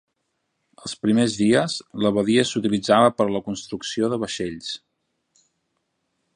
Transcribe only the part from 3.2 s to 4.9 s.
a la construcció de vaixells.